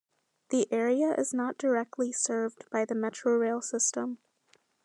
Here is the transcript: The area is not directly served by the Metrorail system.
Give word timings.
The 0.49 0.67
area 0.73 1.13
is 1.13 1.31
not 1.31 1.59
directly 1.59 2.11
served 2.11 2.65
by 2.71 2.85
the 2.85 2.95
Metrorail 2.95 3.63
system. 3.63 4.17